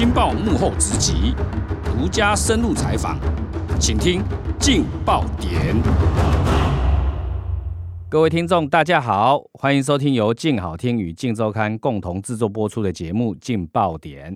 [0.00, 1.34] 金报幕后直击，
[1.84, 3.18] 独家深入采访，
[3.78, 4.22] 请听
[4.58, 5.74] 《劲爆点》。
[8.08, 14.34] 各位听众，大家好，欢迎收听由劲好听与劲周刊共同制作播出的节目《劲爆点》，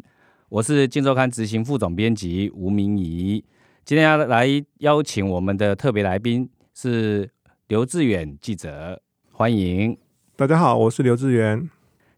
[0.51, 3.43] 我是劲周刊执行副总编辑吴明仪。
[3.87, 4.47] 今天要来
[4.81, 7.27] 邀请我们的特别来宾是
[7.69, 9.01] 刘志远记者，
[9.33, 9.97] 欢迎。
[10.37, 11.71] 大家好，我是刘志远。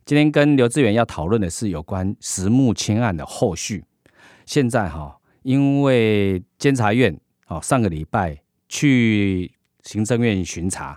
[0.06, 3.84] 今天跟刘志远要讨论的是有关石木清案的后续。
[4.44, 10.96] 现在哈，因为监察院哦上个礼拜去行政院巡查，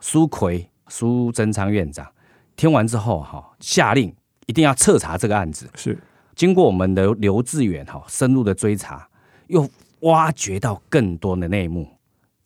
[0.00, 2.06] 苏奎苏贞昌院长
[2.54, 5.66] 听完之后哈，下令一定要彻查这个案子。
[5.74, 5.98] 是
[6.36, 9.08] 经过我们的刘志远哈深入的追查，
[9.46, 9.66] 又
[10.00, 11.88] 挖掘到更多的内幕，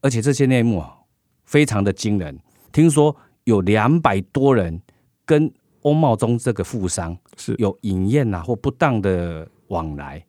[0.03, 0.99] 而且这些内幕啊
[1.45, 2.39] 非常的惊人。
[2.71, 4.81] 听说有两百多人
[5.25, 5.53] 跟
[5.87, 10.21] 欧茂忠这个富商是有饮宴呐或不当的往来，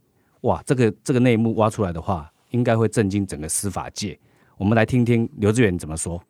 [0.42, 4.18] 哇，这个这个内幕挖出来的话，应该会震惊整个司法界。
[4.56, 6.22] 我们来听听刘志远怎么说。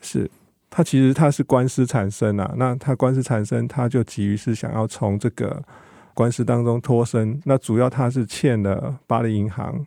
[0.00, 0.30] 是，
[0.70, 5.60] 他其实他是官司产生啊，那他官司产生，他就急于是想要从这个
[6.14, 7.42] 官司当中脱身。
[7.46, 9.84] 那主要他是欠了巴黎银行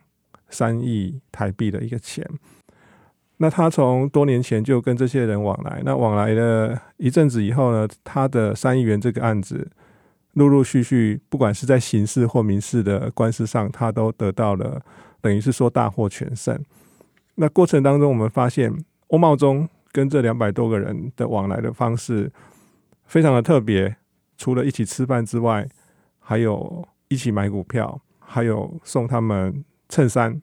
[0.50, 2.28] 三亿台币的一个钱。
[3.42, 9.68] 那他从多年前就跟这些人往来，那往来了一阵子以后呢，他的三亿元这个案子，
[10.34, 14.80] 陆陆续续，不管是在刑事或民事的官司上，他都得到了，
[15.20, 16.56] 等于是说大获全胜。
[17.34, 18.72] 那过程当中，我们发现
[19.08, 22.30] 欧茂忠跟这两百多个人的往来的方式
[23.06, 23.96] 非常的特别，
[24.36, 25.68] 除了一起吃饭之外，
[26.20, 30.40] 还有一起买股票，还有送他们衬衫，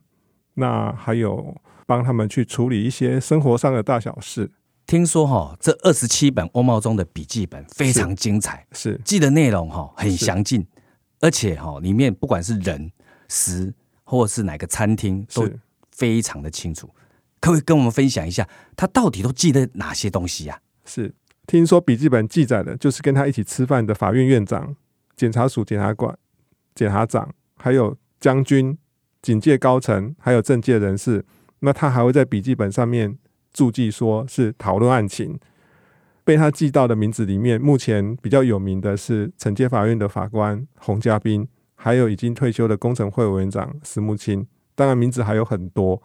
[0.55, 1.55] 那还有。
[1.89, 4.51] 帮他们去处理一些生活上的大小事。
[4.85, 10.63] 听说哈，这二十七本欧茂中的笔记本非常精彩，是记的内容哈很详尽，
[11.19, 12.91] 而且哈里面不管是人、
[13.27, 13.73] 食
[14.03, 15.49] 或者是哪个餐厅都
[15.91, 16.87] 非常的清楚。
[17.39, 20.59] 可不可以跟我们分享一下，他到底都记得哪些东西呀？
[20.85, 21.11] 是
[21.47, 24.75] 听说笔记本记载的就是跟他一起吃饭的法院院长、
[25.15, 26.15] 检察署检察官、
[26.75, 28.77] 检察长，还有将军、
[29.23, 31.25] 警界高层，还有政界人士。
[31.59, 33.17] 那他还会在笔记本上面
[33.51, 35.39] 注记，说是讨论案情。
[36.23, 44.45] 被他记到的名字里面，目前比较有名的是惩戒法院的法官洪家斌，还有已经退休的工程会委员长石木清。
[44.75, 46.01] 当然，名字还有很多。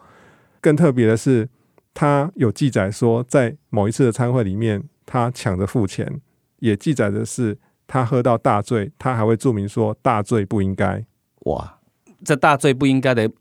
[0.59, 1.47] 更特别的是，
[1.93, 6.19] 他有记载说，在某一次的参会里面，他抢着付钱，
[6.57, 11.05] 也记载的是他喝到大醉，他还会注明说大醉不应该。
[11.41, 11.79] 哇，
[12.23, 13.31] 这大醉不应该的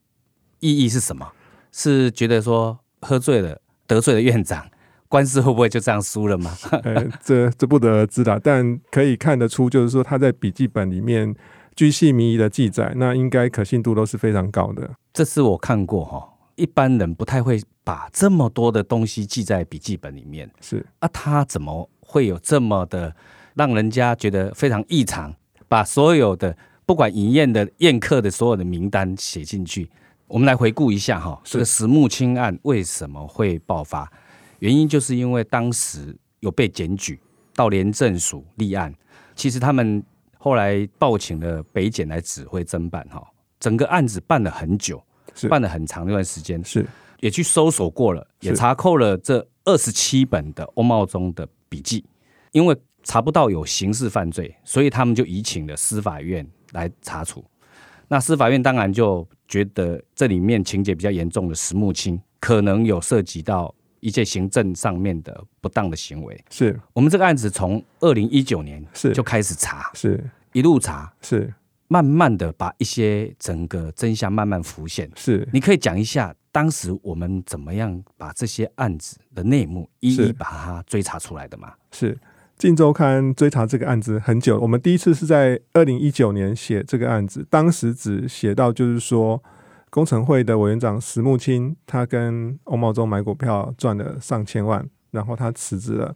[0.61, 1.33] 意义是什么？
[1.77, 4.65] 是觉得说喝醉了得罪了院长，
[5.09, 6.57] 官司会不会就这样输了吗？
[6.85, 11.35] 呃， 这这不得而知的，但可以看得出，就是说他在笔记本里面
[11.75, 14.89] 居细靡遗的记载，那应该可信度都是非常高的。
[15.13, 20.49] 这是我看过哈，一般人不太会把这么多的东西记在笔记本里面。
[20.61, 23.13] 是啊，他怎么会有这么的
[23.55, 25.35] 让人家觉得非常异常？
[25.67, 26.57] 把所有的
[26.87, 29.91] 不管饮宴的宴客的所有的名单写进去。
[30.35, 34.13] 我们来回顾一下哈，这个石木清案为什么会爆发？
[34.59, 37.21] 原因就是因为当时有被检举
[37.55, 38.93] 到廉政署立案，
[39.37, 40.03] 其实他们
[40.37, 43.25] 后来报请了北检来指挥侦办哈，
[43.61, 45.01] 整个案子办了很久，
[45.49, 46.85] 办了很长一段时间，是
[47.21, 52.05] 也去搜索过了，也查扣了这二十七本的欧茂中的笔记，
[52.51, 57.45] 因为查不到有刑事犯罪，所以他们就移请了司法院来查处。
[58.09, 66.45] 那司法院当然就觉得这里面情节比较严重的石木清可能有涉及到一些行政上面的不当的行为。
[66.51, 70.23] 是我们这个案子从二零一九年是就开始查，是
[70.53, 71.53] 一路查，是
[71.89, 75.11] 慢慢的把一些整个真相慢慢浮现。
[75.17, 81.73] 是你可以讲一下当时我们怎么样把这些案子的内幕一一把它追查出来的吗？
[81.93, 82.15] 是。
[82.57, 89.43] 《镜周刊》追查这个案子很久，我们第一次是在二零一九年写这个案子，当时只写到就是说，
[89.91, 96.15] 工程会的委员长石木清他跟欧茂忠买股票赚了上千万，然后他辞职了。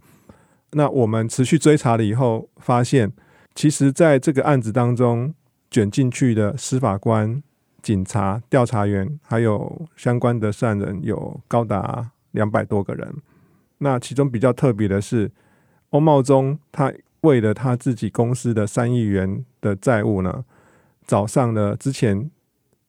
[0.73, 3.13] 那我们持续追查了以后，发现
[3.55, 5.35] 其实在这个案子当中
[5.71, 7.43] 卷进去的司法官、
[7.83, 13.13] 警察、调查员，还有相关的涉案人有高达两百多个人。
[13.79, 15.33] 那其中比较特别的是。
[15.91, 16.93] 欧茂忠他
[17.23, 20.45] 为了他自己公司的三亿元的债务呢，
[21.07, 22.31] 找上了之前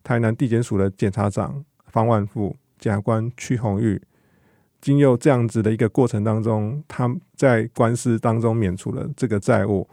[0.04, 4.01] 台南地检署的检察长方万富、检察官屈宏玉，
[4.81, 9.88] 经由这样子的一个过程当中，他在官司当中免除了这个债务。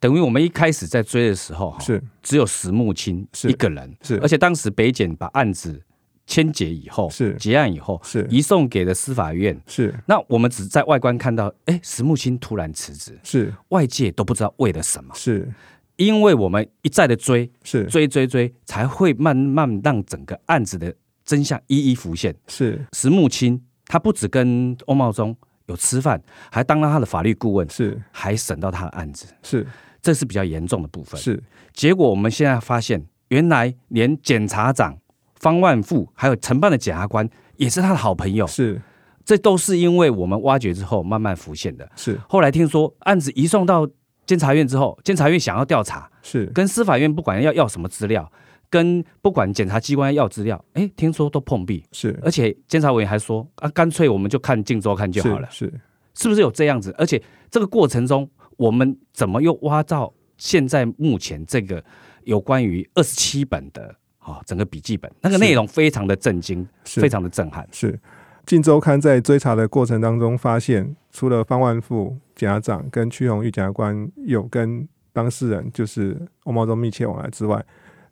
[0.00, 5.80] 等于我们一开始在追的时候，哈，是只有石木清是一个人，是而且当时北检把案子
[6.26, 7.34] 签结以后，是。
[7.34, 8.26] 结案以后，是。
[8.30, 9.60] 移送给了司法院。
[9.66, 9.94] 是。
[10.06, 13.52] 那我们只在外观看到，哎，石木清突然辞职，是。
[13.68, 15.52] 外界都不知道为了什么，是。
[15.96, 17.84] 因为我们一再的追是。
[17.84, 20.92] 追追追，才会慢慢让整个案子的
[21.24, 22.34] 真相一一浮现。
[22.48, 22.84] 是。
[22.92, 25.36] 石木清他不止跟欧茂忠
[25.66, 26.20] 有吃饭，
[26.50, 28.00] 还当了他的法律顾问，是。
[28.10, 29.66] 还审到他的案子，是。
[30.00, 31.20] 这是比较严重的部分。
[31.20, 31.42] 是。
[31.72, 34.98] 结果我们现在发现，原来连检察长
[35.44, 38.80] 方万富还有承办的检察官也是他的好朋友，是。
[39.26, 41.86] 这都是因为我们挖掘之后慢慢浮现的。
[41.96, 42.18] 是。
[42.26, 43.86] 后来听说案子移送到
[44.26, 46.46] 监察院之后，监察院想要调查，是。
[46.54, 48.30] 跟司法院不管要要什么资料，
[48.70, 52.18] 跟不管检察机关要资料，哎，听说都碰壁，是。
[52.22, 55.72] 而且监察委员还说啊，干脆我们就看《镜周看》就好了，是
[56.14, 56.28] 是。
[56.28, 56.94] 不是有这样子？
[56.96, 58.26] 而且这个过程中，
[58.56, 61.82] 我们怎么又挖到现在目前这个
[62.24, 63.94] 有关于二十七本的
[64.24, 67.68] 啊、整个笔记本，那个是内容非常的震惊，是非常的震撼。
[67.70, 67.92] 是，
[68.46, 77.62] 《镜周刊》在追查的过程当中发现，除了方万富检察长跟屈宏玉检察官有跟当事人就是欧茂忠密切往来之外，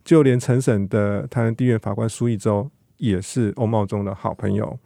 [0.05, 4.79] 就连陈审的台南地院法官苏义洲也是欧茂忠的好朋友。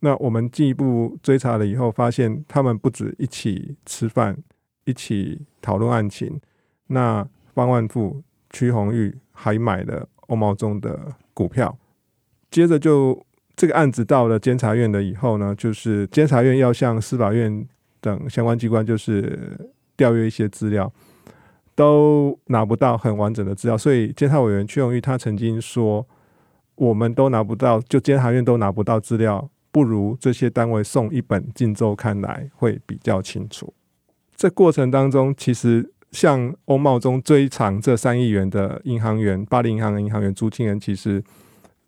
[0.00, 4.36] 那我们进一步追查了以后，发现他们不止一起吃饭，
[4.84, 6.40] 一起讨论案情。
[6.88, 11.76] 那方万富、屈宏玉还买了欧茂中的股票。
[12.50, 13.24] 接着就
[13.56, 17.66] 这个案子到了监察院了以后呢，就是监察院要向司法院
[18.00, 19.58] 等相关机关就是
[19.96, 20.92] 调阅一些资料，
[21.74, 26.06] 都拿不到很完整的资料，所以监察委员屈永玉他曾经说，
[26.76, 33.72] 我们都拿不到，就监察院都拿不到资料，不如这些单位送一本《镜周刊》来会比较清楚。
[34.36, 41.22] 这过程当中，其实像欧茂中追偿这三亿元的银行员，巴黎银行的银行员朱清恩，其实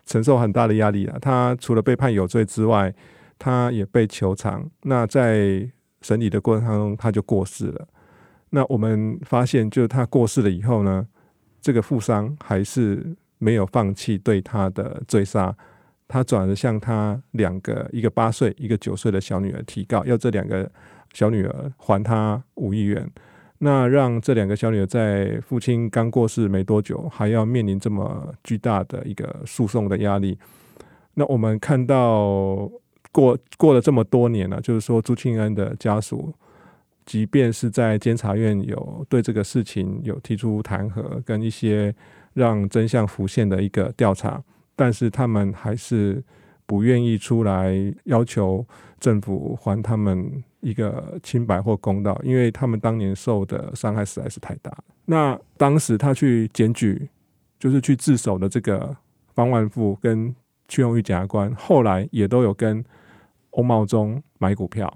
[0.05, 1.17] 承受很大的压力啊。
[1.19, 2.93] 他除了被判有罪之外，
[3.39, 4.69] 他也被求偿。
[4.83, 5.67] 那在
[6.03, 7.87] 审理的过程当中，他就过世了。
[8.51, 11.07] 那我们发现，就是他过世了以后呢，
[11.59, 15.51] 这个富商还是没有放弃对他的追杀，
[16.07, 20.71] 他转而向他两个，一个八岁，一个九岁的小女儿提告，要这两个
[21.15, 23.09] 小女儿还他五亿元。
[23.61, 30.37] 那让这两个小女儿在父亲刚过世没多久，还要面临这么巨大的一个诉讼的压力。
[31.13, 32.71] 那我们看到
[33.11, 36.33] 过过了这么多年了，就是说朱庆恩的家属，
[37.05, 41.93] 即便是在监察院有对这个事情有提出弹劾跟一些
[42.33, 44.41] 让真相浮现的一个调查，
[44.75, 46.23] 但是他们还是
[46.69, 47.73] 不愿意出来
[48.03, 48.63] 要求
[48.99, 54.71] 政府还他们一个清白或公道，因为他们当年受的伤害实在是太大。
[55.05, 57.09] 那当时他去检举，
[57.57, 58.95] 就是去自首的这个
[59.33, 60.35] 方万富跟
[60.67, 62.85] 屈荣玉检察官，后来也都有跟
[63.49, 64.95] 欧茂忠买股票，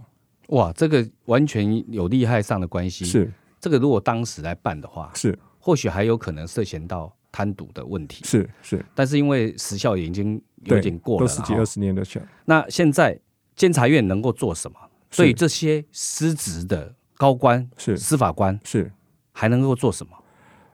[0.49, 3.03] 哇，这个完全有利害上的关系。
[3.03, 8.23] 是这个，如果当时来办的话，是或许还有可能涉嫌到贪渎的问题。
[8.23, 13.19] 是是，但是因为时效也已经有对点过了都十几二十年的钱，那现在
[13.57, 14.77] 监察院能够做什么？
[15.11, 18.89] 是对这些失职的高官、是司法官是。
[19.35, 20.11] 还能够做什么？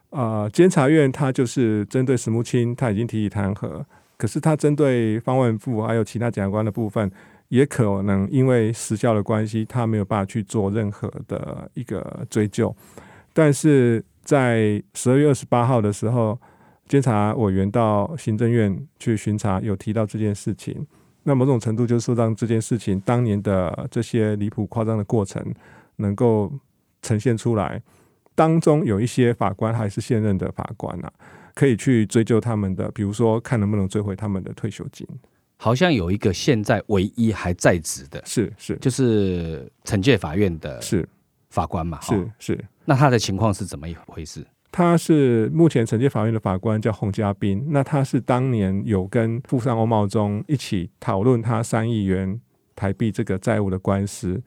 [0.10, 3.82] 呃，监察院他就是针对石木清，他已经提起弹劾，
[4.18, 7.10] 可是他针对方万富还有其他检察官的部分，
[7.48, 12.76] 也可能因为时效的关系，他没有办法去做任何的一个追究。
[13.32, 16.40] 但是在十二月二十八号的时候，
[16.88, 20.86] 监察委员到行政院去巡查，有提到这件事情。
[21.24, 25.44] 那某种程度就是说，让这件事情当年的这些离谱夸张的过程
[25.96, 26.54] 能够
[27.02, 27.82] 呈现出来。
[28.36, 31.12] 当中有一些法官还是现任的法官啊，
[31.56, 35.08] 可以去追究他们的，比如说看能不能追回他们的退休金。
[35.58, 41.10] 好像有一个现在唯一还在职的，是是就是惩戒法院的是
[41.50, 41.98] 法官嘛。
[42.00, 44.46] 哈是是，那他的情况是怎么一回事？
[44.72, 52.40] 他是目前惩戒法院的法官叫洪家斌，那他是当年有跟富商欧茂忠一起讨论他三亿元
[52.76, 54.42] 台币这个债务的官司。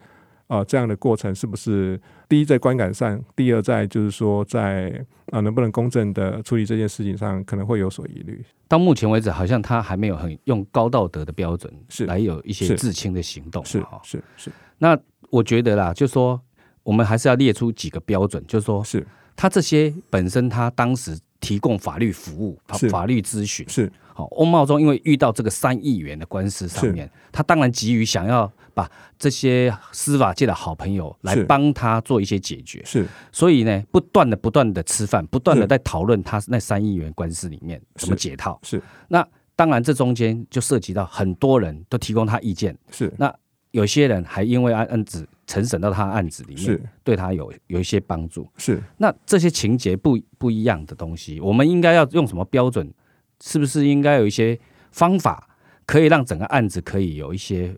[0.48, 8.44] 啊、这样的过程是不是第一在观感上，第二在就是说在啊、能不能公正的处理这件事情上，可能会有所疑虑。
[8.68, 13.66] 到目前为止，好像他还没有很用高道德的标准是来有一些自清的行动嘛。
[13.66, 14.98] 是哈是是那
[15.30, 16.38] 我觉得啦，就说
[16.82, 19.06] 我们还是要列出几个标准，就是说是。
[19.34, 23.66] 他这些本身他当时提供法律服务、法法律咨询。
[23.68, 23.90] 是。
[24.14, 28.86] 好，翁茂忠因为遇到这个三亿元的官司上面，他当然急于想要把
[29.18, 31.44] 这些司法界的好朋友来是。
[31.44, 33.06] 帮他做一些解决，是。
[33.32, 38.60] 所以呢，不断的不断的吃饭，不断的在讨论他那三亿元官司里面怎么解套。
[38.62, 38.82] 是。
[39.08, 43.10] 那当然，这中间就涉及到很多人都提供他意见，是。
[43.16, 43.34] 那
[43.70, 48.48] 有些人还因为案案子呈审到他案子里面是，对他有有一些帮助。
[48.56, 52.92] 是那这些情节不不一样的东西，我们应该要用什么标准？
[53.40, 54.58] 是不是应该有一些
[54.92, 55.48] 方法，
[55.84, 57.76] 可以让整个案子可以有一些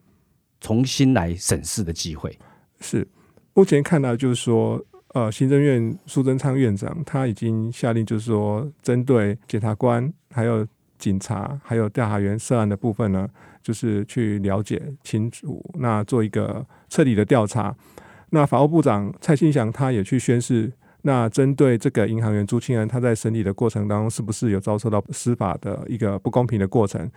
[0.60, 2.38] 重新来审视的机会？
[2.80, 3.08] 是。
[3.54, 10.66] 目前看到就是说，呃，行政院苏贞昌院长他已经下令，就是说，针对检察官还有
[10.98, 13.28] 警察还有调查员涉案的部分呢，
[13.62, 17.74] 就是去了解清楚，那做一个彻底的调查。
[18.30, 20.72] 那法务部长蔡兴祥他也去宣誓，
[21.02, 27.10] 那针对这个银行员朱清安，他在审理的过程当中，是不是有遭受到司法的一个不公平的过程？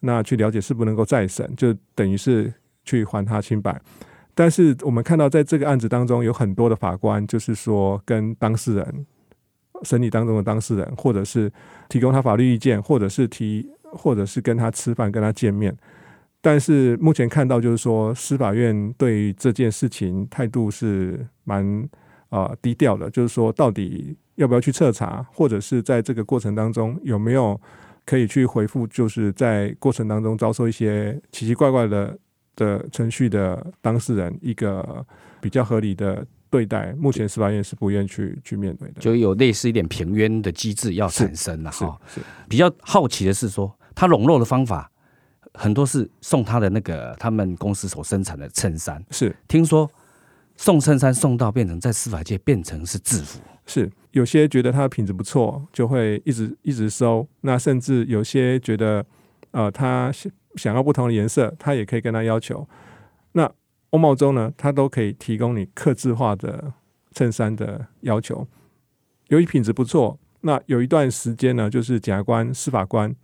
[0.00, 2.52] 那去了解是不能够再审，就等于是
[2.84, 3.80] 去还他清白。
[4.34, 9.06] 但是我们看到，在这个案子当中，有很多的法官，就是说跟当事人
[9.84, 11.50] 审理当中的当事人，或者是
[11.88, 15.74] 提供他法律意见，或者是提，或者是跟他吃饭、跟他见面。
[16.44, 21.88] 但是目前看到，就是说司法院对于这件事情态度是蛮
[22.30, 27.58] 呃低调的，就是说到底要不要去彻查，或者是在这个过程当中有没有
[28.04, 32.18] 可以去回复，就是在过程当中遭受一些奇奇怪怪的
[32.56, 35.06] 的程序的当事人一个
[35.40, 39.00] 比较合理的对待，目前司法院是不愿去去面对的。
[39.00, 41.96] 就有类似一点平冤的机制要产生了哈。
[42.12, 44.90] 是比较好奇的是说，他笼络的方法
[45.54, 49.90] 很多是送他的那个他们公司所生产的衬衫，是听说
[50.56, 53.40] 送衬衫送到变成在司法界变成是制服。
[53.64, 57.26] 是，有些觉得它的品质不错，就会一直一直收。
[57.42, 59.04] 那甚至有些觉得，
[59.52, 62.68] 呃，他想想要不同的颜色，他也可以跟他要求。
[63.32, 63.50] 那
[63.90, 66.72] 欧茂中呢，他都可以提供你刻制化的
[67.12, 68.46] 衬衫的要求。
[69.28, 73.14] 由于品质不错，那有一段时间呢，就是检察官、司法官、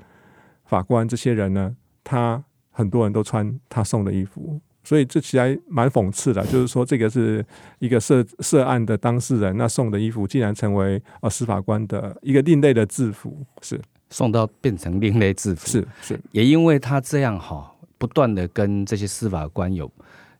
[0.67, 1.75] 法官这些人呢，
[2.11, 7.45] 他很多人都穿他送的衣服，所以这其实还蛮讽刺的，就是说这个是
[7.81, 13.79] 一个涉涉案的当事人，那送的衣服竟然成为呃司法官的一个另类的制服，是。
[14.11, 16.21] 送到变成另类制服，是是。
[16.33, 19.91] 也因为他这样哈，不断的跟这些司法官有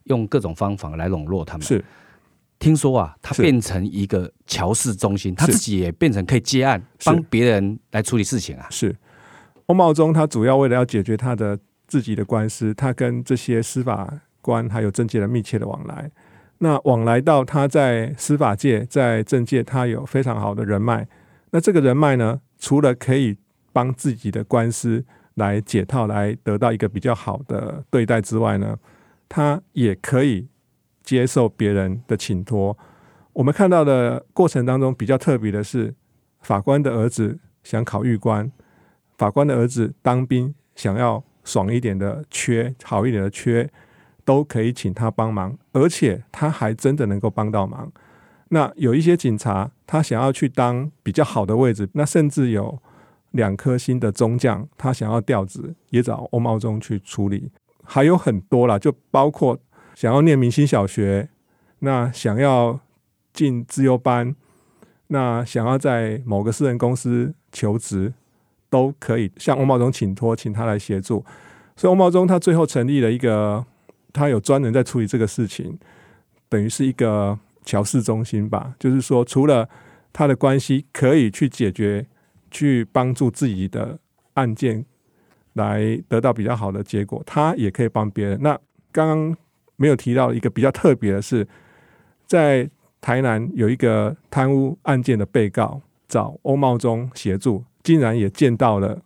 [0.05, 1.67] 用各种方法来笼络他们。
[1.67, 1.85] 是。
[2.57, 8.65] 听说啊，他变成一个乔氏中心，他自己也变成可以接案，帮别人来处理事情啊。
[8.71, 8.95] 是。
[9.69, 11.57] 欧茂中他主要为了要解决他的
[11.87, 14.11] 自己的官司，他跟这些司法
[14.41, 16.09] 官还有政界的密切的往来。
[16.57, 21.07] 那往来到他在司法界、在政界，他有非常好的人脉。
[21.51, 23.37] 那这个人脉呢，除了可以
[23.71, 28.75] 帮自己的官司来解套，来得到一个比较好的对待之外呢，
[29.29, 30.47] 他也可以
[31.03, 32.75] 接受别人的请托。
[33.33, 35.93] 我们看到的过程当中，比较特别的是，
[36.41, 38.51] 法官的儿子想考狱官，
[39.19, 43.69] 法官的儿子当兵想要爽一点的缺，好一点的缺，
[44.23, 47.91] 都可以请他帮忙，而且他还真的能够帮到忙。
[48.47, 52.81] 那有一些警察，他想要去当比较好的位置，那甚至有
[53.31, 57.51] 两颗星的中将，他想要调职，也找欧茂中去处理。
[57.83, 59.59] 还有很多啦，就包括
[59.95, 61.27] 想要念明星小学，
[61.79, 62.79] 那想要
[63.33, 64.33] 进自优班，
[65.07, 68.13] 那想要在某个私人公司求职，
[68.69, 71.23] 都可以向欧茂中请托，请他来协助。
[71.75, 73.65] 所以欧茂中他最后成立了一个，
[74.13, 75.79] 他有专人在处理这个事情，
[76.47, 78.75] 等于是一个乔事中心吧。
[78.79, 79.69] 就是说，除了
[80.11, 82.05] 他的关系可以去解决、
[82.51, 83.99] 去帮助自己的
[84.33, 84.85] 案件
[85.53, 88.39] 来得到比较好的结果，他也可以帮别人。
[88.41, 88.59] 那
[88.91, 89.37] 刚刚
[89.75, 91.47] 没有提到一个比较特别的是，
[92.25, 99.01] 在台南有一个贪污案件的被告找欧茂中协助，竟然也见到了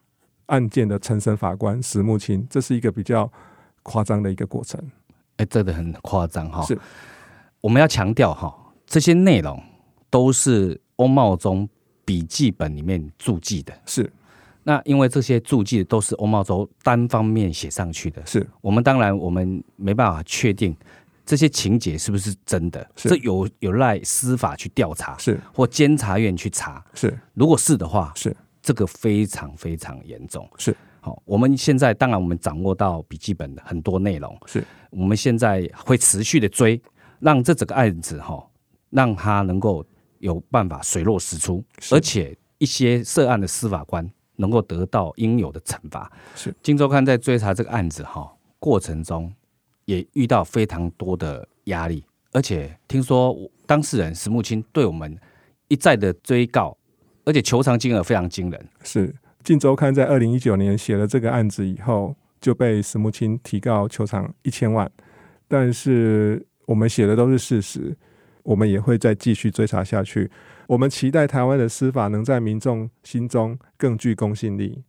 [0.48, 3.32] 案件的陈审法官石木清，这是一个比较
[3.84, 4.80] 夸张的一个过程。
[5.38, 6.64] 哎，真的很夸张哈。
[6.64, 6.78] 是，
[7.62, 9.62] 我们要强调哈，这些内容
[10.10, 11.68] 都是欧茂中
[12.06, 13.74] 笔记本里面注记的。
[13.86, 14.12] 是。
[14.66, 18.48] 那因为这些注记都是欧茂中单方面写上去的，是。
[18.62, 20.74] 我们当然我们没办法确定
[21.26, 25.40] 这些情节是不是真的，这有有赖司法去调查，是。
[25.54, 26.82] 或监察院去查。
[26.94, 27.18] 是。
[27.34, 30.50] 如果是的话，是这个非常非常严重。
[30.58, 30.76] 是。
[31.02, 34.64] 好，我们现在当然我们掌握到笔记本的很多内容，是。
[34.90, 36.82] 我们现在会持续的追，
[37.20, 38.42] 让这整个案子哈，
[38.90, 39.86] 让它能够
[40.20, 46.10] 有办法水落石出，而且一些涉案的司法官能够得到应有的惩罚。
[46.36, 49.30] 是《金周刊》在追查这个案子哈过程中，
[49.84, 55.20] 也遇到非常多的压力，而且听说当事人石木清对我们
[55.68, 56.78] 一再的追告，
[57.26, 58.68] 而且求偿金额非常惊人。
[58.84, 59.08] 是
[59.44, 64.90] 《镜周刊》在二零一九年写了这个案子以后，就被石木清提告求偿一千万，
[65.48, 67.96] 但是我们写的都是事实，
[68.44, 70.30] 我们也会再继续追查下去。
[70.68, 74.82] 我们期待台湾的司法能在民众心中更具公信力。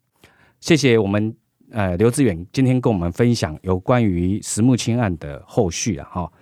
[0.61, 1.35] 谢谢我们
[1.73, 6.33] 呃刘志远今天跟我们分享有关于石木清案的后续啊哈，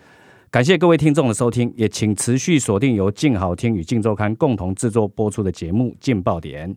[0.53, 6.71] 感谢各位听众的收听，也请持续锁定由静好听与静周刊共同制作播出的节目《劲爆点》，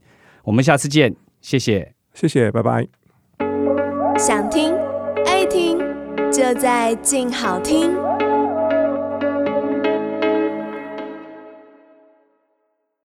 [0.46, 2.88] 我们下次见，谢谢，谢谢，拜拜。
[4.18, 4.74] 想听
[5.26, 5.78] 爱听，
[6.32, 7.94] 就在静好听。